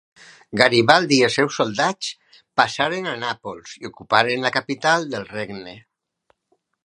Garibaldi 0.59 1.17
i 1.19 1.25
els 1.27 1.35
seus 1.39 1.57
soldats 1.59 2.07
passaren 2.61 3.11
a 3.11 3.13
Nàpols 3.25 3.77
i 3.83 3.87
ocuparen 3.91 4.49
la 4.49 4.53
capital 4.59 5.05
del 5.15 5.29
regne. 5.35 5.77